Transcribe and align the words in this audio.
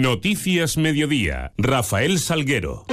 Noticias 0.00 0.76
Mediodía. 0.76 1.52
Rafael 1.58 2.20
Salguero. 2.20 2.86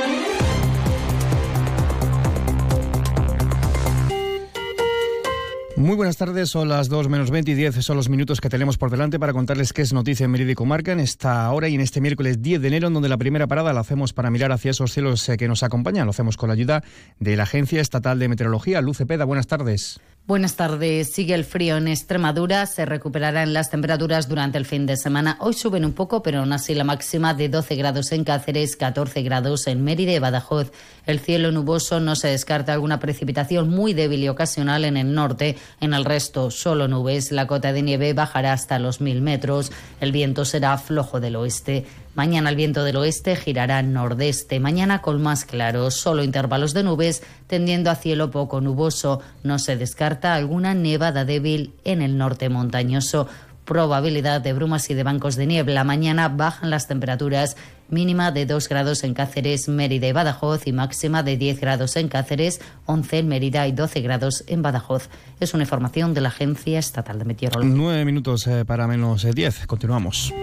Muy 5.77 5.95
buenas 5.95 6.17
tardes, 6.17 6.49
son 6.49 6.67
las 6.67 6.89
2 6.89 7.07
menos 7.09 7.29
20 7.29 7.51
y 7.51 7.53
10 7.53 7.75
son 7.85 7.97
los 7.97 8.09
minutos 8.09 8.41
que 8.41 8.49
tenemos 8.49 8.79
por 8.79 8.89
delante 8.89 9.19
para 9.19 9.33
contarles 9.33 9.71
qué 9.71 9.83
es 9.83 9.93
noticia 9.93 10.23
en 10.23 10.31
Mérida 10.31 10.53
y 10.53 10.55
Comarca 10.55 10.93
en 10.93 10.99
esta 10.99 11.51
hora 11.51 11.69
y 11.69 11.75
en 11.75 11.81
este 11.81 12.01
miércoles 12.01 12.41
10 12.41 12.59
de 12.59 12.67
enero, 12.69 12.87
en 12.87 12.95
donde 12.95 13.09
la 13.09 13.17
primera 13.17 13.45
parada 13.45 13.71
la 13.71 13.81
hacemos 13.81 14.11
para 14.11 14.31
mirar 14.31 14.51
hacia 14.51 14.71
esos 14.71 14.91
cielos 14.91 15.29
eh, 15.29 15.37
que 15.37 15.47
nos 15.47 15.61
acompañan. 15.61 16.05
Lo 16.05 16.09
hacemos 16.09 16.37
con 16.37 16.47
la 16.47 16.53
ayuda 16.53 16.83
de 17.19 17.35
la 17.35 17.43
Agencia 17.43 17.81
Estatal 17.81 18.17
de 18.17 18.29
Meteorología, 18.29 18.81
Luce 18.81 19.05
Peda. 19.05 19.25
Buenas 19.25 19.45
tardes. 19.45 20.01
Buenas 20.27 20.55
tardes. 20.55 21.13
Sigue 21.13 21.35
el 21.35 21.45
frío 21.45 21.77
en 21.77 21.87
Extremadura. 21.87 22.65
Se 22.65 22.83
recuperarán 22.83 23.53
las 23.53 23.69
temperaturas 23.69 24.27
durante 24.27 24.57
el 24.57 24.65
fin 24.65 24.87
de 24.87 24.97
semana. 24.97 25.37
Hoy 25.39 25.53
suben 25.53 25.85
un 25.85 25.93
poco, 25.93 26.23
pero 26.23 26.39
aún 26.39 26.51
así 26.51 26.73
la 26.73 26.83
máxima 26.83 27.35
de 27.35 27.47
12 27.47 27.75
grados 27.75 28.11
en 28.11 28.23
Cáceres, 28.23 28.75
14 28.75 29.21
grados 29.21 29.67
en 29.67 29.83
Mérida 29.83 30.13
y 30.13 30.17
Badajoz. 30.17 30.71
El 31.05 31.19
cielo 31.19 31.51
nuboso 31.51 31.99
no 31.99 32.15
se 32.15 32.29
descarta 32.29 32.73
alguna 32.73 32.99
precipitación 32.99 33.69
muy 33.69 33.93
débil 33.93 34.23
y 34.23 34.27
ocasional 34.27 34.83
en 34.85 34.97
el 34.97 35.13
norte. 35.13 35.57
En 35.79 35.93
el 35.93 36.03
resto, 36.03 36.49
solo 36.49 36.87
nubes. 36.87 37.31
La 37.31 37.45
cota 37.45 37.71
de 37.71 37.83
nieve 37.83 38.13
bajará 38.13 38.51
hasta 38.51 38.79
los 38.79 39.01
mil 39.01 39.21
metros. 39.21 39.71
El 40.01 40.11
viento 40.11 40.43
será 40.43 40.75
flojo 40.79 41.19
del 41.19 41.35
oeste. 41.35 41.85
Mañana 42.15 42.49
el 42.49 42.55
viento 42.55 42.85
del 42.85 42.95
oeste 42.95 43.35
girará 43.35 43.81
nordeste. 43.83 44.61
Mañana 44.61 45.01
con 45.01 45.21
más 45.21 45.43
claros, 45.43 45.95
solo 45.95 46.23
intervalos 46.23 46.73
de 46.73 46.83
nubes, 46.83 47.23
tendiendo 47.47 47.91
a 47.91 47.95
cielo 47.95 48.31
poco 48.31 48.61
nuboso. 48.61 49.21
No 49.43 49.59
se 49.59 49.75
descarta 49.75 50.33
alguna 50.33 50.73
nevada 50.73 51.25
débil 51.25 51.73
en 51.83 52.01
el 52.01 52.17
norte 52.17 52.47
montañoso. 52.47 53.27
Probabilidad 53.65 54.41
de 54.41 54.53
brumas 54.53 54.89
y 54.89 54.93
de 54.93 55.03
bancos 55.03 55.35
de 55.35 55.45
niebla. 55.45 55.83
Mañana 55.83 56.29
bajan 56.29 56.69
las 56.69 56.87
temperaturas 56.87 57.57
mínima 57.89 58.31
de 58.31 58.45
2 58.45 58.69
grados 58.69 59.03
en 59.03 59.13
Cáceres, 59.13 59.67
Mérida 59.67 60.07
y 60.07 60.11
Badajoz 60.11 60.67
y 60.67 60.71
máxima 60.71 61.21
de 61.23 61.35
10 61.35 61.59
grados 61.59 61.95
en 61.97 62.07
Cáceres, 62.07 62.61
11 62.85 63.19
en 63.19 63.27
Mérida 63.27 63.67
y 63.67 63.71
12 63.73 64.01
grados 64.01 64.43
en 64.47 64.61
Badajoz. 64.61 65.09
Es 65.39 65.53
una 65.53 65.63
información 65.63 66.13
de 66.13 66.21
la 66.21 66.29
Agencia 66.29 66.79
Estatal 66.79 67.19
de 67.19 67.25
Meteorología. 67.25 67.73
Nueve 67.75 68.05
minutos 68.05 68.47
eh, 68.47 68.63
para 68.65 68.87
menos 68.87 69.27
10. 69.29 69.67
Continuamos. 69.67 70.33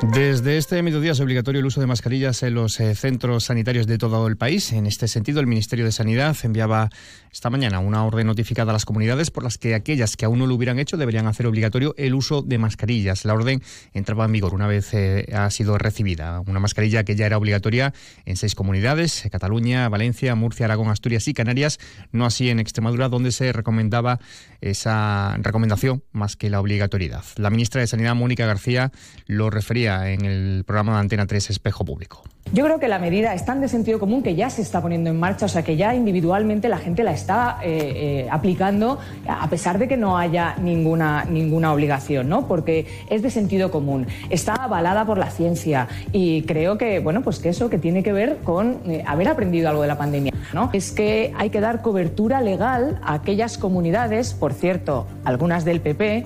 Desde 0.00 0.58
este 0.58 0.80
mediodía 0.80 1.10
es 1.10 1.18
obligatorio 1.18 1.58
el 1.58 1.66
uso 1.66 1.80
de 1.80 1.88
mascarillas 1.88 2.44
en 2.44 2.54
los 2.54 2.78
eh, 2.78 2.94
centros 2.94 3.46
sanitarios 3.46 3.88
de 3.88 3.98
todo 3.98 4.28
el 4.28 4.36
país. 4.36 4.72
En 4.72 4.86
este 4.86 5.08
sentido, 5.08 5.40
el 5.40 5.48
Ministerio 5.48 5.84
de 5.84 5.90
Sanidad 5.90 6.36
enviaba 6.44 6.88
esta 7.32 7.50
mañana 7.50 7.80
una 7.80 8.04
orden 8.04 8.28
notificada 8.28 8.70
a 8.70 8.74
las 8.74 8.84
comunidades 8.84 9.32
por 9.32 9.42
las 9.42 9.58
que 9.58 9.74
aquellas 9.74 10.16
que 10.16 10.24
aún 10.24 10.38
no 10.38 10.46
lo 10.46 10.54
hubieran 10.54 10.78
hecho 10.78 10.96
deberían 10.96 11.26
hacer 11.26 11.46
obligatorio 11.46 11.96
el 11.98 12.14
uso 12.14 12.42
de 12.42 12.58
mascarillas. 12.58 13.24
La 13.24 13.34
orden 13.34 13.60
entraba 13.92 14.24
en 14.24 14.32
vigor 14.32 14.54
una 14.54 14.68
vez 14.68 14.94
eh, 14.94 15.32
ha 15.34 15.50
sido 15.50 15.76
recibida. 15.78 16.42
Una 16.46 16.60
mascarilla 16.60 17.02
que 17.02 17.16
ya 17.16 17.26
era 17.26 17.36
obligatoria 17.36 17.92
en 18.24 18.36
seis 18.36 18.54
comunidades, 18.54 19.26
eh, 19.26 19.30
Cataluña, 19.30 19.88
Valencia, 19.88 20.36
Murcia, 20.36 20.66
Aragón, 20.66 20.90
Asturias 20.90 21.26
y 21.26 21.34
Canarias, 21.34 21.80
no 22.12 22.24
así 22.24 22.50
en 22.50 22.60
Extremadura, 22.60 23.08
donde 23.08 23.32
se 23.32 23.52
recomendaba 23.52 24.20
esa 24.60 25.36
recomendación 25.38 26.04
más 26.12 26.36
que 26.36 26.50
la 26.50 26.60
obligatoriedad. 26.60 27.24
La 27.36 27.50
ministra 27.50 27.80
de 27.80 27.88
Sanidad, 27.88 28.14
Mónica 28.14 28.46
García, 28.46 28.92
lo 29.26 29.50
refería 29.50 29.87
en 29.88 30.24
el 30.24 30.64
programa 30.64 30.94
de 30.94 31.00
Antena 31.00 31.26
3 31.26 31.50
Espejo 31.50 31.84
Público. 31.84 32.22
Yo 32.50 32.64
creo 32.64 32.80
que 32.80 32.88
la 32.88 32.98
medida 32.98 33.34
es 33.34 33.44
tan 33.44 33.60
de 33.60 33.68
sentido 33.68 33.98
común 33.98 34.22
que 34.22 34.34
ya 34.34 34.48
se 34.48 34.62
está 34.62 34.80
poniendo 34.80 35.10
en 35.10 35.20
marcha, 35.20 35.44
o 35.44 35.48
sea 35.48 35.62
que 35.62 35.76
ya 35.76 35.94
individualmente 35.94 36.70
la 36.70 36.78
gente 36.78 37.04
la 37.04 37.12
está 37.12 37.58
eh, 37.62 38.22
eh, 38.24 38.28
aplicando 38.30 38.98
a 39.26 39.50
pesar 39.50 39.78
de 39.78 39.86
que 39.86 39.98
no 39.98 40.16
haya 40.16 40.56
ninguna, 40.56 41.26
ninguna 41.26 41.74
obligación, 41.74 42.30
¿no? 42.30 42.48
Porque 42.48 42.86
es 43.10 43.20
de 43.20 43.30
sentido 43.30 43.70
común, 43.70 44.06
está 44.30 44.54
avalada 44.54 45.04
por 45.04 45.18
la 45.18 45.30
ciencia 45.30 45.88
y 46.10 46.42
creo 46.42 46.78
que, 46.78 47.00
bueno, 47.00 47.20
pues 47.20 47.38
que 47.38 47.50
eso 47.50 47.68
que 47.68 47.76
tiene 47.76 48.02
que 48.02 48.14
ver 48.14 48.38
con 48.44 48.80
eh, 48.86 49.04
haber 49.06 49.28
aprendido 49.28 49.68
algo 49.68 49.82
de 49.82 49.88
la 49.88 49.98
pandemia, 49.98 50.32
¿no? 50.54 50.70
Es 50.72 50.90
que 50.90 51.34
hay 51.36 51.50
que 51.50 51.60
dar 51.60 51.82
cobertura 51.82 52.40
legal 52.40 52.98
a 53.02 53.12
aquellas 53.12 53.58
comunidades, 53.58 54.32
por 54.32 54.54
cierto, 54.54 55.06
algunas 55.24 55.66
del 55.66 55.82
PP, 55.82 56.24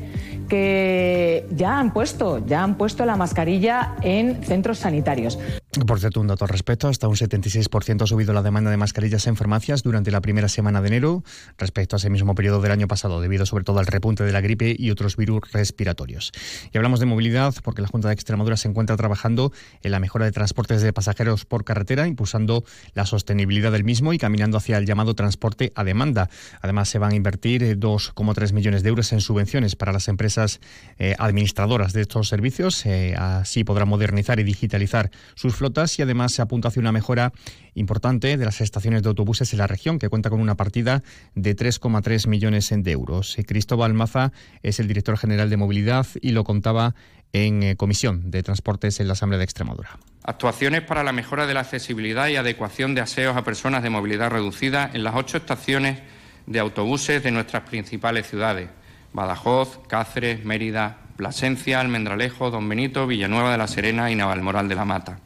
que 0.52 1.46
ya 1.50 1.78
han 1.78 1.94
puesto, 1.94 2.44
ya 2.44 2.62
han 2.62 2.74
puesto 2.74 3.06
la 3.06 3.16
mascarilla 3.16 3.96
en 4.02 4.44
centros 4.44 4.80
sanitarios. 4.80 5.38
Por 5.72 6.00
cierto, 6.00 6.20
un 6.20 6.26
dato 6.26 6.44
al 6.44 6.50
respecto, 6.50 6.86
hasta 6.86 7.08
un 7.08 7.14
76% 7.14 8.02
ha 8.02 8.06
subido 8.06 8.34
la 8.34 8.42
demanda 8.42 8.70
de 8.70 8.76
mascarillas 8.76 9.26
en 9.26 9.36
farmacias 9.36 9.82
durante 9.82 10.10
la 10.10 10.20
primera 10.20 10.50
semana 10.50 10.82
de 10.82 10.88
enero 10.88 11.24
respecto 11.56 11.96
a 11.96 11.98
ese 11.98 12.10
mismo 12.10 12.34
periodo 12.34 12.60
del 12.60 12.72
año 12.72 12.86
pasado, 12.86 13.22
debido 13.22 13.46
sobre 13.46 13.64
todo 13.64 13.78
al 13.78 13.86
repunte 13.86 14.22
de 14.22 14.32
la 14.32 14.42
gripe 14.42 14.76
y 14.78 14.90
otros 14.90 15.16
virus 15.16 15.40
respiratorios. 15.50 16.32
Y 16.74 16.76
hablamos 16.76 17.00
de 17.00 17.06
movilidad 17.06 17.54
porque 17.62 17.80
la 17.80 17.88
Junta 17.88 18.08
de 18.08 18.14
Extremadura 18.14 18.58
se 18.58 18.68
encuentra 18.68 18.98
trabajando 18.98 19.50
en 19.82 19.92
la 19.92 19.98
mejora 19.98 20.26
de 20.26 20.32
transportes 20.32 20.82
de 20.82 20.92
pasajeros 20.92 21.46
por 21.46 21.64
carretera, 21.64 22.06
impulsando 22.06 22.64
la 22.92 23.06
sostenibilidad 23.06 23.72
del 23.72 23.84
mismo 23.84 24.12
y 24.12 24.18
caminando 24.18 24.58
hacia 24.58 24.76
el 24.76 24.84
llamado 24.84 25.14
transporte 25.14 25.72
a 25.74 25.84
demanda. 25.84 26.28
Además, 26.60 26.90
se 26.90 26.98
van 26.98 27.12
a 27.12 27.14
invertir 27.14 27.78
2,3 27.78 28.50
eh, 28.50 28.52
millones 28.52 28.82
de 28.82 28.90
euros 28.90 29.10
en 29.14 29.22
subvenciones 29.22 29.74
para 29.74 29.94
las 29.94 30.08
empresas 30.08 30.60
eh, 30.98 31.14
administradoras 31.18 31.94
de 31.94 32.02
estos 32.02 32.28
servicios. 32.28 32.84
Eh, 32.84 33.14
así 33.16 33.64
podrán 33.64 33.88
modernizar 33.88 34.38
y 34.38 34.44
digitalizar 34.44 35.10
sus 35.34 35.61
y 35.98 36.02
además 36.02 36.32
se 36.32 36.42
apunta 36.42 36.68
hacia 36.68 36.80
una 36.80 36.92
mejora 36.92 37.32
importante 37.74 38.36
de 38.36 38.44
las 38.44 38.60
estaciones 38.60 39.02
de 39.02 39.08
autobuses 39.08 39.52
en 39.52 39.58
la 39.58 39.66
región, 39.66 39.98
que 39.98 40.08
cuenta 40.08 40.30
con 40.30 40.40
una 40.40 40.56
partida 40.56 41.02
de 41.34 41.56
3,3 41.56 42.26
millones 42.26 42.72
de 42.76 42.90
euros. 42.90 43.36
Cristóbal 43.46 43.94
Maza 43.94 44.32
es 44.62 44.80
el 44.80 44.88
director 44.88 45.16
general 45.16 45.50
de 45.50 45.56
movilidad 45.56 46.06
y 46.20 46.30
lo 46.30 46.44
contaba 46.44 46.94
en 47.32 47.62
eh, 47.62 47.76
Comisión 47.76 48.30
de 48.30 48.42
Transportes 48.42 49.00
en 49.00 49.06
la 49.06 49.14
Asamblea 49.14 49.38
de 49.38 49.44
Extremadura. 49.44 49.98
Actuaciones 50.24 50.82
para 50.82 51.02
la 51.02 51.12
mejora 51.12 51.46
de 51.46 51.54
la 51.54 51.60
accesibilidad 51.60 52.28
y 52.28 52.36
adecuación 52.36 52.94
de 52.94 53.00
aseos 53.00 53.36
a 53.36 53.44
personas 53.44 53.82
de 53.82 53.90
movilidad 53.90 54.30
reducida 54.30 54.90
en 54.92 55.04
las 55.04 55.14
ocho 55.14 55.38
estaciones 55.38 56.00
de 56.46 56.58
autobuses 56.58 57.22
de 57.22 57.30
nuestras 57.30 57.62
principales 57.62 58.28
ciudades, 58.28 58.68
Badajoz, 59.12 59.78
Cáceres, 59.88 60.44
Mérida, 60.44 60.98
Plasencia, 61.16 61.80
Almendralejo, 61.80 62.50
Don 62.50 62.68
Benito, 62.68 63.06
Villanueva 63.06 63.52
de 63.52 63.58
la 63.58 63.68
Serena 63.68 64.10
y 64.10 64.16
Navalmoral 64.16 64.68
de 64.68 64.74
la 64.74 64.84
Mata 64.84 65.18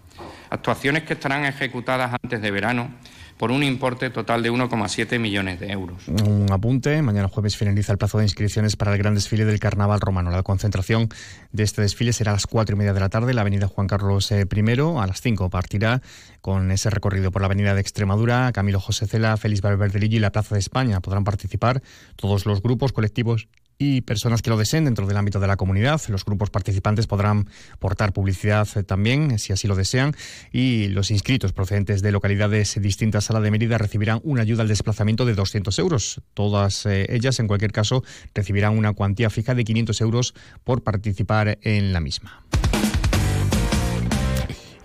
actuaciones 0.51 1.05
que 1.05 1.15
estarán 1.15 1.45
ejecutadas 1.45 2.13
antes 2.23 2.41
de 2.41 2.51
verano 2.51 2.91
por 3.37 3.51
un 3.51 3.63
importe 3.63 4.11
total 4.11 4.43
de 4.43 4.51
1,7 4.51 5.19
millones 5.19 5.61
de 5.61 5.71
euros. 5.71 6.09
Un 6.09 6.47
apunte, 6.51 7.03
mañana 7.03 7.29
jueves 7.29 7.57
finaliza 7.57 7.93
el 7.93 7.99
plazo 7.99 8.19
de 8.19 8.25
inscripciones 8.25 8.77
para 8.77 8.93
el 8.93 8.99
gran 8.99 9.15
desfile 9.15 9.45
del 9.45 9.61
Carnaval 9.61 10.01
Romano. 10.01 10.31
La 10.31 10.43
concentración 10.43 11.09
de 11.53 11.63
este 11.63 11.83
desfile 11.83 12.13
será 12.13 12.31
a 12.33 12.35
las 12.35 12.47
cuatro 12.47 12.77
y 12.77 12.79
media 12.79 12.95
de 12.95 13.01
la 13.01 13.09
tarde 13.09 13.31
en 13.31 13.37
la 13.37 13.43
avenida 13.43 13.69
Juan 13.69 13.87
Carlos 13.87 14.31
I. 14.31 14.37
A 14.37 15.07
las 15.07 15.21
5 15.21 15.51
partirá 15.51 16.01
con 16.41 16.71
ese 16.71 16.89
recorrido 16.91 17.31
por 17.31 17.43
la 17.43 17.47
avenida 17.47 17.75
de 17.75 17.81
Extremadura, 17.81 18.51
Camilo 18.53 18.81
José 18.81 19.07
Cela, 19.07 19.37
Félix 19.37 19.61
Valverde 19.61 20.07
y 20.07 20.19
la 20.19 20.33
Plaza 20.33 20.55
de 20.55 20.61
España. 20.61 21.01
Podrán 21.01 21.25
participar 21.25 21.83
todos 22.17 22.47
los 22.47 22.63
grupos, 22.63 22.93
colectivos 22.93 23.49
y 23.79 24.01
personas 24.03 24.43
que 24.43 24.51
lo 24.51 24.57
deseen 24.57 24.85
dentro 24.85 25.07
del 25.07 25.17
ámbito 25.17 25.41
de 25.41 25.47
la 25.47 25.57
comunidad. 25.57 26.01
Los 26.09 26.25
grupos 26.25 26.51
participantes 26.51 27.07
podrán 27.07 27.49
portar 27.79 28.13
publicidad 28.13 28.69
eh, 28.77 28.83
también, 28.83 29.39
si 29.39 29.53
así 29.53 29.69
lo 29.69 29.75
desean, 29.75 30.15
y 30.53 30.89
los 30.89 31.11
inscritos 31.11 31.53
procedentes 31.53 32.03
de 32.03 32.13
localidades 32.13 32.81
distintas 32.81 33.31
a 33.31 33.35
la 33.35 33.41
de 33.41 33.51
Mérida 33.51 33.79
recibirán 33.79 34.21
una 34.25 34.43
ayuda 34.43 34.63
al 34.63 34.69
desplazamiento 34.69 35.25
de 35.25 35.35
200 35.35 35.79
euros. 35.79 36.21
Todas 36.35 36.87
eh, 36.87 37.07
ellas, 37.11 37.39
en 37.41 37.49
cualquier 37.49 37.73
caso, 37.73 38.03
recibirán 38.35 38.77
una 38.77 38.93
cuantía 38.93 39.31
fija 39.31 39.55
de 39.55 39.65
500 39.65 40.01
euros 40.01 40.35
por 40.65 40.83
participar 40.83 41.59
en 41.63 41.93
la 41.93 42.01
misma 42.01 42.43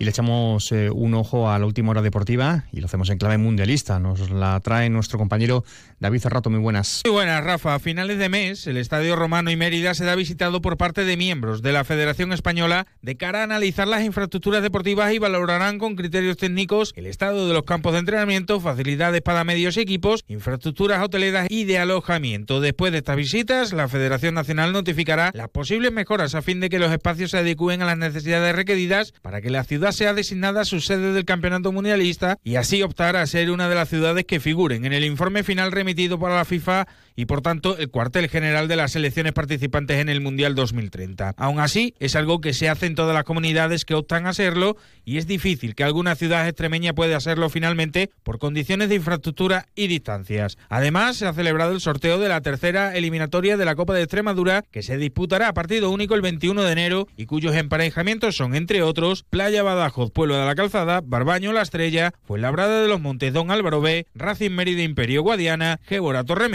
y 0.02 0.04
le 0.04 0.10
echamos 0.10 0.72
eh, 0.72 0.90
un 0.90 1.14
ojo 1.14 1.48
a 1.48 1.56
la 1.60 1.64
última 1.64 1.92
hora 1.92 2.02
deportiva 2.02 2.64
y 2.72 2.80
lo 2.80 2.86
hacemos 2.86 3.08
en 3.10 3.18
clave 3.18 3.38
mundialista. 3.38 4.00
Nos 4.00 4.30
la 4.30 4.58
trae 4.58 4.90
nuestro 4.90 5.16
compañero 5.16 5.62
David 6.00 6.18
Cerrato. 6.18 6.50
Muy 6.50 6.58
buenas. 6.58 7.02
Muy 7.04 7.12
buenas, 7.12 7.44
Rafa. 7.44 7.76
A 7.76 7.78
finales 7.78 8.18
de 8.18 8.28
mes, 8.28 8.66
el 8.66 8.78
Estadio 8.78 9.14
Romano 9.14 9.52
y 9.52 9.56
Mérida 9.56 9.94
será 9.94 10.16
visitado 10.16 10.60
por 10.60 10.76
parte 10.76 11.04
de 11.04 11.16
miembros 11.16 11.62
de 11.62 11.70
la 11.70 11.84
Federación 11.84 12.32
Española 12.32 12.88
de 13.00 13.16
cara 13.16 13.42
a 13.42 13.44
analizar 13.44 13.86
las 13.86 14.02
infraestructuras 14.02 14.64
deportivas 14.64 15.12
y 15.12 15.20
valorarán 15.20 15.78
con 15.78 15.94
criterios 15.94 16.36
técnicos 16.36 16.92
el 16.96 17.06
estado 17.06 17.46
de 17.46 17.54
los 17.54 17.62
campos 17.62 17.92
de 17.92 18.00
entrenamiento, 18.00 18.58
facilidades 18.58 19.22
para 19.22 19.44
medios 19.44 19.76
y 19.76 19.82
equipos, 19.82 20.24
infraestructuras 20.26 21.00
hoteleras 21.00 21.46
y 21.48 21.62
de 21.62 21.78
alojamiento. 21.78 22.60
Después 22.60 22.90
de 22.90 22.98
estas 22.98 23.14
visitas, 23.14 23.72
la 23.72 23.86
Federación 23.86 24.34
Nacional 24.34 24.72
notificará 24.72 25.30
las 25.32 25.48
posibles 25.48 25.92
mejoras 25.92 26.34
a 26.34 26.42
fin 26.42 26.58
de 26.58 26.70
que 26.70 26.80
los 26.80 26.90
espacios 26.90 27.30
se 27.30 27.38
adecúen 27.38 27.82
a 27.82 27.86
las 27.86 27.98
necesidades 27.98 28.56
requeridas 28.56 29.12
para 29.22 29.40
que 29.40 29.50
la 29.50 29.62
ciudad 29.62 29.91
sea 29.92 30.14
designada 30.14 30.64
su 30.64 30.80
sede 30.80 31.12
del 31.12 31.24
campeonato 31.24 31.72
mundialista 31.72 32.38
y 32.44 32.56
así 32.56 32.82
optar 32.82 33.16
a 33.16 33.26
ser 33.26 33.50
una 33.50 33.68
de 33.68 33.74
las 33.74 33.88
ciudades 33.88 34.24
que 34.24 34.40
figuren 34.40 34.84
en 34.84 34.92
el 34.92 35.04
informe 35.04 35.42
final 35.42 35.72
remitido 35.72 36.18
para 36.18 36.36
la 36.36 36.44
FIFA 36.44 36.86
y 37.16 37.26
por 37.26 37.42
tanto 37.42 37.76
el 37.76 37.90
cuartel 37.90 38.28
general 38.28 38.68
de 38.68 38.76
las 38.76 38.92
selecciones 38.92 39.32
participantes 39.32 39.98
en 39.98 40.08
el 40.08 40.20
Mundial 40.20 40.54
2030. 40.54 41.34
Aún 41.36 41.60
así, 41.60 41.94
es 41.98 42.16
algo 42.16 42.40
que 42.40 42.52
se 42.52 42.68
hace 42.68 42.86
en 42.86 42.94
todas 42.94 43.14
las 43.14 43.24
comunidades 43.24 43.84
que 43.84 43.94
optan 43.94 44.26
a 44.26 44.32
serlo 44.32 44.76
y 45.04 45.18
es 45.18 45.26
difícil 45.26 45.74
que 45.74 45.84
alguna 45.84 46.14
ciudad 46.14 46.46
extremeña 46.46 46.94
pueda 46.94 47.16
hacerlo 47.16 47.48
finalmente 47.50 48.10
por 48.22 48.38
condiciones 48.38 48.88
de 48.88 48.96
infraestructura 48.96 49.66
y 49.74 49.86
distancias. 49.86 50.58
Además, 50.68 51.16
se 51.16 51.26
ha 51.26 51.32
celebrado 51.32 51.72
el 51.72 51.80
sorteo 51.80 52.18
de 52.18 52.28
la 52.28 52.40
tercera 52.40 52.94
eliminatoria 52.96 53.56
de 53.56 53.64
la 53.64 53.74
Copa 53.74 53.94
de 53.94 54.02
Extremadura 54.02 54.62
que 54.70 54.82
se 54.82 54.96
disputará 54.96 55.48
a 55.48 55.54
partido 55.54 55.90
único 55.90 56.14
el 56.14 56.22
21 56.22 56.62
de 56.62 56.72
enero 56.72 57.08
y 57.16 57.26
cuyos 57.26 57.54
emparejamientos 57.54 58.36
son, 58.36 58.54
entre 58.54 58.82
otros, 58.82 59.24
Playa 59.28 59.62
Badajoz, 59.62 60.10
Pueblo 60.10 60.36
de 60.36 60.46
la 60.46 60.54
Calzada, 60.54 61.00
Barbaño 61.04 61.52
La 61.52 61.62
Estrella, 61.62 62.12
Fuenlabrada 62.22 62.80
de 62.80 62.88
los 62.88 63.00
Montes 63.00 63.32
Don 63.32 63.50
Álvaro 63.50 63.80
B, 63.80 64.06
Racing 64.14 64.50
Mérida 64.50 64.82
Imperio 64.82 65.22
Guadiana, 65.22 65.80
Gébora 65.84 66.24
Torre 66.24 66.48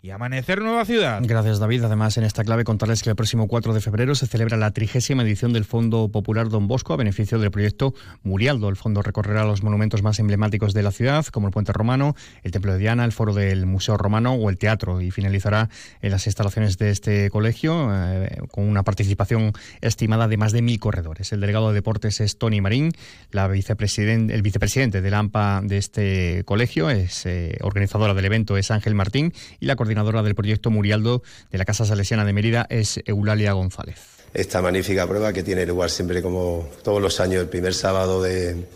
Y 0.00 0.10
Amanecer 0.10 0.62
Nueva 0.62 0.84
Ciudad. 0.84 1.20
Gracias 1.24 1.58
David. 1.58 1.82
Además, 1.84 2.16
en 2.18 2.24
esta 2.24 2.44
clave 2.44 2.62
contarles 2.62 3.02
que 3.02 3.10
el 3.10 3.16
próximo 3.16 3.48
4 3.48 3.74
de 3.74 3.80
febrero 3.80 4.14
se 4.14 4.26
celebra 4.26 4.56
la 4.56 4.70
trigésima 4.70 5.24
edición 5.24 5.52
del 5.52 5.64
Fondo 5.64 6.08
Popular 6.08 6.48
Don 6.48 6.68
Bosco 6.68 6.92
a 6.92 6.96
beneficio 6.96 7.38
del 7.38 7.50
proyecto 7.50 7.94
Murialdo. 8.22 8.68
El 8.68 8.76
fondo 8.76 9.02
recorrerá 9.02 9.44
los 9.44 9.62
monumentos 9.62 10.02
más 10.02 10.20
emblemáticos 10.20 10.72
de 10.72 10.84
la 10.84 10.92
ciudad, 10.92 11.26
como 11.26 11.48
el 11.48 11.52
Puente 11.52 11.72
Romano, 11.72 12.14
el 12.44 12.52
Templo 12.52 12.72
de 12.72 12.78
Diana, 12.78 13.04
el 13.04 13.12
Foro 13.12 13.34
del 13.34 13.66
Museo 13.66 13.96
Romano 13.96 14.34
o 14.34 14.50
el 14.50 14.58
Teatro, 14.58 15.00
y 15.00 15.10
finalizará 15.10 15.68
en 16.00 16.10
las 16.12 16.26
instalaciones 16.26 16.78
de 16.78 16.90
este 16.90 17.28
colegio 17.30 17.90
eh, 17.92 18.38
con 18.52 18.68
una 18.68 18.84
participación 18.84 19.52
estimada 19.80 20.28
de 20.28 20.36
más 20.36 20.52
de 20.52 20.62
mil 20.62 20.78
corredores. 20.78 21.32
El 21.32 21.40
delegado 21.40 21.68
de 21.68 21.74
deportes 21.74 22.20
es 22.20 22.38
Tony 22.38 22.60
Marín, 22.60 22.92
la 23.32 23.48
vicepresidente, 23.48 24.32
el 24.32 24.42
vicepresidente 24.42 25.00
de 25.00 25.10
la 25.10 25.18
AMPA 25.18 25.60
de 25.64 25.78
este 25.78 26.44
colegio 26.44 26.88
es 26.88 27.26
eh, 27.26 27.58
organizadora 27.62 28.14
del 28.14 28.24
evento 28.24 28.56
es 28.56 28.70
Ángel 28.70 28.94
Martín 28.94 29.32
y 29.60 29.66
la 29.66 29.76
coordinadora 29.78 30.22
del 30.22 30.34
proyecto 30.34 30.70
Murialdo 30.70 31.22
de 31.50 31.58
la 31.58 31.64
Casa 31.64 31.86
Salesiana 31.86 32.24
de 32.24 32.32
Mérida 32.32 32.66
es 32.68 33.00
Eulalia 33.06 33.52
González. 33.52 33.98
Esta 34.34 34.60
magnífica 34.60 35.06
prueba 35.06 35.32
que 35.32 35.42
tiene 35.42 35.64
lugar 35.64 35.88
siempre 35.88 36.20
como 36.20 36.68
todos 36.82 37.00
los 37.00 37.20
años 37.20 37.40
el 37.40 37.48
primer 37.48 37.72
sábado 37.72 38.20
del 38.22 38.66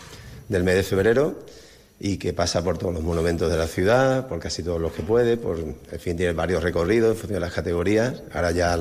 mes 0.49 0.75
de 0.77 0.83
febrero 0.83 1.45
y 1.99 2.17
que 2.17 2.33
pasa 2.33 2.63
por 2.65 2.79
todos 2.79 2.95
los 2.95 3.03
monumentos 3.03 3.51
de 3.51 3.59
la 3.59 3.67
ciudad, 3.67 4.29
por 4.29 4.39
casi 4.39 4.63
todos 4.63 4.81
los 4.81 4.93
que 4.93 5.03
puede, 5.03 5.37
por, 5.37 5.59
en 5.59 6.01
fin, 6.01 6.17
tiene 6.17 6.33
varios 6.33 6.63
recorridos 6.63 7.11
en 7.11 7.17
función 7.17 7.35
de 7.35 7.41
las 7.41 7.53
categorías. 7.53 8.23
Ahora 8.33 8.51
ya 8.53 8.73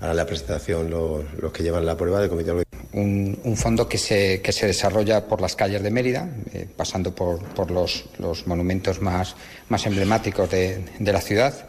hará 0.00 0.14
la 0.14 0.26
presentación 0.26 0.90
los, 0.90 1.24
que 1.52 1.62
llevan 1.62 1.84
la 1.84 1.96
prueba 1.96 2.20
del 2.20 2.30
comité 2.30 2.52
un, 2.94 3.56
fondo 3.56 3.88
que 3.88 3.98
se, 3.98 4.40
que 4.40 4.52
se 4.52 4.66
desarrolla 4.66 5.26
por 5.26 5.40
las 5.40 5.56
calles 5.56 5.82
de 5.82 5.90
Mérida, 5.90 6.28
eh, 6.52 6.66
pasando 6.76 7.14
por, 7.14 7.42
por 7.54 7.70
los, 7.70 8.04
los, 8.18 8.46
monumentos 8.46 9.00
más, 9.00 9.34
más 9.68 9.84
emblemáticos 9.86 10.50
de, 10.50 10.84
de, 10.98 11.12
la 11.12 11.20
ciudad 11.20 11.68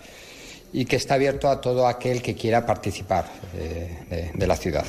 y 0.71 0.85
que 0.85 0.95
está 0.95 1.15
abierto 1.15 1.49
a 1.49 1.61
todo 1.61 1.87
aquel 1.87 2.21
que 2.21 2.35
quiera 2.35 2.65
participar 2.65 3.25
eh, 3.55 3.97
de, 4.09 4.31
de, 4.33 4.47
la 4.47 4.55
ciudad. 4.55 4.85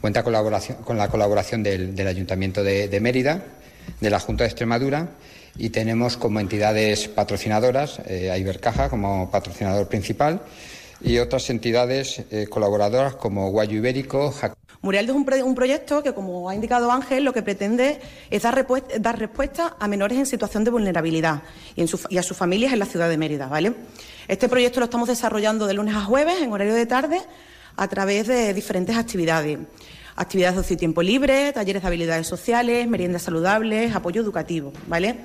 Cuenta 0.00 0.22
colaboración, 0.22 0.78
con 0.84 0.98
la 0.98 1.08
colaboración 1.08 1.62
del, 1.62 1.94
del 1.94 2.06
Ayuntamiento 2.06 2.62
de, 2.62 2.88
de, 2.88 3.00
Mérida, 3.00 3.42
de 4.00 4.10
la 4.10 4.20
Junta 4.20 4.44
de 4.44 4.50
Extremadura 4.50 5.08
y 5.56 5.70
tenemos 5.70 6.16
como 6.16 6.40
entidades 6.40 7.08
patrocinadoras 7.08 8.00
eh, 8.06 8.30
a 8.30 8.38
Ibercaja 8.38 8.88
como 8.88 9.30
patrocinador 9.30 9.88
principal 9.88 10.40
y 11.00 11.18
otras 11.18 11.50
entidades 11.50 12.22
eh, 12.30 12.46
colaboradoras 12.48 13.14
como 13.16 13.50
Guayo 13.50 13.76
Ibérico, 13.76 14.34
Murialdo 14.84 15.12
es 15.12 15.16
un, 15.16 15.24
pro 15.24 15.46
un, 15.46 15.54
proyecto 15.54 16.02
que, 16.02 16.12
como 16.12 16.50
ha 16.50 16.54
indicado 16.54 16.92
Ángel, 16.92 17.24
lo 17.24 17.32
que 17.32 17.40
pretende 17.40 18.02
es 18.28 18.42
dar, 18.42 18.54
respuesta 19.18 19.76
a 19.80 19.88
menores 19.88 20.18
en 20.18 20.26
situación 20.26 20.62
de 20.62 20.70
vulnerabilidad 20.70 21.42
y, 21.74 22.18
a 22.18 22.22
sus 22.22 22.36
familias 22.36 22.74
en 22.74 22.80
la 22.80 22.84
ciudad 22.84 23.08
de 23.08 23.16
Mérida. 23.16 23.46
¿vale? 23.46 23.72
Este 24.28 24.46
proyecto 24.46 24.80
lo 24.80 24.84
estamos 24.84 25.08
desarrollando 25.08 25.66
de 25.66 25.72
lunes 25.72 25.94
a 25.94 26.02
jueves 26.02 26.36
en 26.42 26.52
horario 26.52 26.74
de 26.74 26.84
tarde 26.84 27.18
a 27.76 27.88
través 27.88 28.26
de 28.26 28.52
diferentes 28.52 28.94
actividades. 28.94 29.58
Actividades 30.16 30.56
de 30.56 30.60
ocio 30.60 30.74
y 30.74 30.76
tiempo 30.76 31.00
libre, 31.00 31.54
talleres 31.54 31.80
de 31.80 31.88
habilidades 31.88 32.26
sociales, 32.26 32.86
meriendas 32.86 33.22
saludables, 33.22 33.94
apoyo 33.94 34.20
educativo. 34.20 34.70
¿vale? 34.86 35.16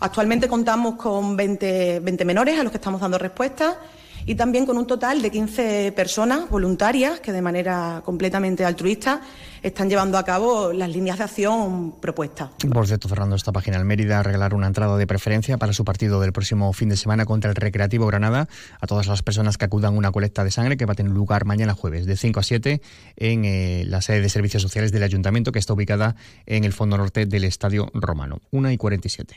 Actualmente 0.00 0.48
contamos 0.48 0.94
con 0.94 1.36
20, 1.36 2.00
20 2.00 2.24
menores 2.24 2.58
a 2.58 2.62
los 2.62 2.72
que 2.72 2.78
estamos 2.78 3.02
dando 3.02 3.18
respuesta 3.18 3.78
y 4.26 4.34
también 4.34 4.66
con 4.66 4.76
un 4.76 4.86
total 4.86 5.22
de 5.22 5.30
15 5.30 5.92
personas 5.92 6.48
voluntarias 6.48 7.20
que 7.20 7.32
de 7.32 7.42
manera 7.42 8.02
completamente 8.04 8.64
altruista 8.64 9.20
están 9.62 9.88
llevando 9.88 10.18
a 10.18 10.24
cabo 10.24 10.72
las 10.72 10.90
líneas 10.90 11.18
de 11.18 11.24
acción 11.24 11.94
propuestas. 12.00 12.50
Por 12.72 12.86
cierto, 12.86 13.08
cerrando 13.08 13.36
esta 13.36 13.52
página, 13.52 13.76
el 13.76 13.84
Mérida 13.84 14.18
a 14.18 14.22
regalar 14.22 14.54
una 14.54 14.66
entrada 14.66 14.96
de 14.96 15.06
preferencia 15.06 15.56
para 15.58 15.72
su 15.72 15.84
partido 15.84 16.20
del 16.20 16.32
próximo 16.32 16.72
fin 16.72 16.88
de 16.88 16.96
semana 16.96 17.24
contra 17.26 17.50
el 17.50 17.56
Recreativo 17.56 18.06
Granada 18.06 18.48
a 18.80 18.86
todas 18.86 19.06
las 19.06 19.22
personas 19.22 19.58
que 19.58 19.64
acudan 19.64 19.94
a 19.94 19.98
una 19.98 20.12
colecta 20.12 20.44
de 20.44 20.50
sangre 20.50 20.76
que 20.76 20.86
va 20.86 20.92
a 20.92 20.96
tener 20.96 21.12
lugar 21.12 21.44
mañana 21.44 21.74
jueves 21.74 22.06
de 22.06 22.16
5 22.16 22.40
a 22.40 22.42
7 22.42 22.82
en 23.16 23.44
eh, 23.44 23.84
la 23.86 24.02
sede 24.02 24.20
de 24.20 24.28
servicios 24.28 24.62
sociales 24.62 24.92
del 24.92 25.02
Ayuntamiento 25.02 25.52
que 25.52 25.58
está 25.58 25.72
ubicada 25.72 26.16
en 26.46 26.64
el 26.64 26.72
fondo 26.72 26.96
norte 26.96 27.26
del 27.26 27.44
Estadio 27.44 27.90
Romano. 27.94 28.40
1 28.50 28.70
y 28.70 28.76
47. 28.76 29.36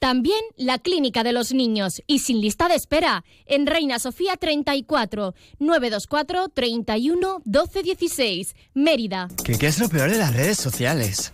también 0.00 0.40
la 0.56 0.78
Clínica 0.78 1.22
de 1.22 1.32
los 1.32 1.52
Niños 1.52 2.02
y 2.06 2.18
sin 2.20 2.40
lista 2.40 2.68
de 2.68 2.74
espera 2.74 3.22
en 3.46 3.66
Reina 3.66 3.98
Sofía 3.98 4.36
34 4.36 5.34
924 5.60 6.48
31 6.48 7.42
12 7.44 7.82
16 7.82 8.56
Mérida. 8.74 9.28
¿Qué, 9.44 9.56
¿Qué, 9.56 9.68
es 9.68 9.78
lo 9.78 9.88
peor 9.88 10.10
de 10.10 10.18
las 10.18 10.34
redes 10.34 10.58
sociales? 10.58 11.32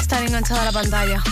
Estar 0.00 0.22
enganchada 0.22 0.62
a 0.62 0.64
la 0.66 0.72
pantalla. 0.72 1.22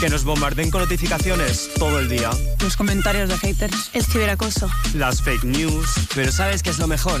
Que 0.00 0.08
nos 0.08 0.24
bombarden 0.24 0.70
con 0.70 0.80
notificaciones 0.80 1.68
todo 1.78 2.00
el 2.00 2.08
día. 2.08 2.30
Los 2.62 2.76
comentarios 2.76 3.28
de 3.28 3.36
haters. 3.36 3.90
El 3.92 4.02
ciberacoso. 4.02 4.66
Las 4.94 5.20
fake 5.22 5.44
news. 5.44 5.86
Pero 6.14 6.32
¿sabes 6.32 6.62
qué 6.62 6.70
es 6.70 6.78
lo 6.78 6.86
mejor? 6.86 7.20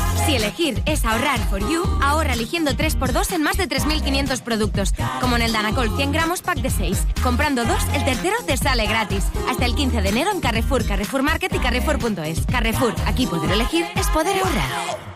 Si 0.25 0.35
elegir 0.35 0.81
es 0.85 1.03
ahorrar 1.05 1.39
for 1.49 1.59
you, 1.59 1.83
ahorra 2.01 2.33
eligiendo 2.33 2.71
3x2 2.71 3.33
en 3.33 3.43
más 3.43 3.57
de 3.57 3.67
3.500 3.67 4.41
productos. 4.41 4.93
Como 5.19 5.35
en 5.35 5.41
el 5.41 5.53
Danacol 5.53 5.95
100 5.95 6.11
gramos 6.11 6.41
pack 6.41 6.59
de 6.59 6.69
6. 6.69 6.97
Comprando 7.23 7.65
dos, 7.65 7.81
el 7.93 8.05
tercero 8.05 8.35
te 8.45 8.57
sale 8.57 8.85
gratis. 8.87 9.25
Hasta 9.49 9.65
el 9.65 9.75
15 9.75 10.01
de 10.01 10.09
enero 10.09 10.31
en 10.31 10.41
Carrefour, 10.41 10.85
Carrefour 10.85 11.23
Market 11.23 11.53
y 11.53 11.59
Carrefour.es. 11.59 12.45
Carrefour, 12.45 12.93
aquí 13.05 13.25
poder 13.27 13.51
elegir 13.51 13.85
es 13.95 14.07
poder 14.07 14.37
ahorrar. 14.37 15.11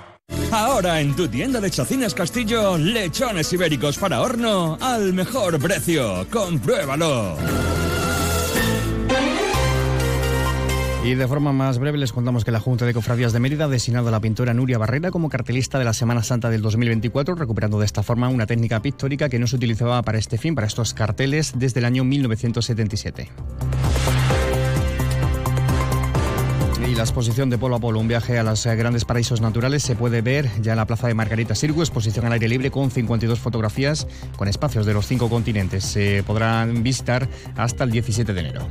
Ahora 0.52 1.02
en 1.02 1.16
tu 1.16 1.28
tienda 1.28 1.60
de 1.60 1.70
Chacinas 1.70 2.14
Castillo, 2.14 2.78
lechones 2.78 3.52
ibéricos 3.54 3.98
para 3.98 4.22
horno 4.22 4.78
al 4.82 5.14
mejor 5.14 5.60
precio. 5.60 6.26
Compruébalo. 6.32 7.36
Y 11.06 11.14
de 11.14 11.28
forma 11.28 11.54
más 11.54 11.78
breve 11.78 12.00
les 12.00 12.12
contamos 12.12 12.44
que 12.44 12.50
la 12.50 12.60
Junta 12.60 12.84
de 12.84 12.92
Cofradías 12.92 13.32
de 13.32 13.40
Mérida 13.40 13.66
ha 13.66 13.68
designado 13.68 14.08
a 14.08 14.12
la 14.12 14.20
pintora 14.20 14.56
Nuria 14.56 14.80
Barrera 14.80 15.12
como 15.12 15.30
cartelista 15.30 15.78
de 15.78 15.86
la 15.86 15.94
Semana 15.94 16.24
Santa 16.24 16.50
del 16.50 16.64
2024, 16.64 17.36
recuperando 17.36 17.78
de 17.78 17.86
esta 17.86 18.02
forma 18.02 18.28
una 18.28 18.48
técnica 18.48 18.82
pictórica 18.82 19.30
que 19.30 19.38
no 19.38 19.46
se 19.46 19.56
utilizaba 19.56 20.02
para 20.02 20.18
este 20.18 20.40
fin, 20.40 20.56
para 20.56 20.66
estos 20.66 20.96
carteles, 20.96 21.54
desde 21.58 21.80
el 21.80 21.86
año 21.86 22.04
1977. 22.04 23.30
Y 26.90 26.96
la 26.96 27.04
exposición 27.04 27.52
de 27.52 27.60
Polo 27.60 27.76
a 27.76 27.80
Polo, 27.80 28.00
un 28.00 28.08
viaje 28.08 28.40
a 28.40 28.44
los 28.44 28.66
grandes 28.66 29.06
paraísos 29.06 29.42
naturales, 29.42 29.84
se 29.84 29.96
puede 29.96 30.24
ver 30.24 30.50
ya 30.64 30.72
en 30.72 30.78
la 30.78 30.88
plaza 30.88 31.08
de 31.08 31.14
Margarita 31.14 31.54
Sirgu, 31.54 31.82
exposición 31.82 32.26
al 32.26 32.32
aire 32.34 32.48
libre 32.48 32.72
con 32.72 32.90
52 32.90 33.38
fotografías 33.38 34.08
con 34.38 34.48
espacios 34.48 34.88
de 34.88 34.96
los 34.96 35.06
cinco 35.06 35.30
continentes. 35.30 35.84
Se 35.84 36.24
podrán 36.24 36.82
visitar 36.82 37.30
hasta 37.58 37.84
el 37.84 37.92
17 37.92 38.34
de 38.34 38.40
enero. 38.40 38.68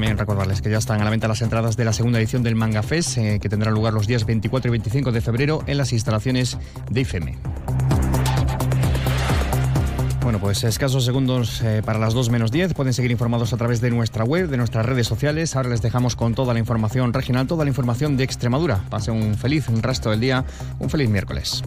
También 0.00 0.16
recordarles 0.16 0.62
que 0.62 0.70
ya 0.70 0.78
están 0.78 1.02
a 1.02 1.04
la 1.04 1.10
venta 1.10 1.28
las 1.28 1.42
entradas 1.42 1.76
de 1.76 1.84
la 1.84 1.92
segunda 1.92 2.18
edición 2.18 2.42
del 2.42 2.54
Manga 2.54 2.82
Fest, 2.82 3.18
eh, 3.18 3.38
que 3.38 3.50
tendrá 3.50 3.70
lugar 3.70 3.92
los 3.92 4.06
días 4.06 4.24
24 4.24 4.68
y 4.68 4.70
25 4.70 5.12
de 5.12 5.20
febrero 5.20 5.62
en 5.66 5.76
las 5.76 5.92
instalaciones 5.92 6.56
de 6.90 7.02
IFEME. 7.02 7.36
Bueno, 10.22 10.38
pues 10.38 10.64
escasos 10.64 11.04
segundos 11.04 11.60
eh, 11.60 11.82
para 11.84 11.98
las 11.98 12.14
2 12.14 12.30
menos 12.30 12.50
10. 12.50 12.72
Pueden 12.72 12.94
seguir 12.94 13.10
informados 13.10 13.52
a 13.52 13.58
través 13.58 13.82
de 13.82 13.90
nuestra 13.90 14.24
web, 14.24 14.48
de 14.48 14.56
nuestras 14.56 14.86
redes 14.86 15.06
sociales. 15.06 15.54
Ahora 15.54 15.68
les 15.68 15.82
dejamos 15.82 16.16
con 16.16 16.34
toda 16.34 16.54
la 16.54 16.60
información 16.60 17.12
regional, 17.12 17.46
toda 17.46 17.66
la 17.66 17.68
información 17.68 18.16
de 18.16 18.24
Extremadura. 18.24 18.82
Pase 18.88 19.10
un 19.10 19.34
feliz 19.34 19.66
resto 19.82 20.08
del 20.08 20.20
día, 20.20 20.46
un 20.78 20.88
feliz 20.88 21.10
miércoles. 21.10 21.62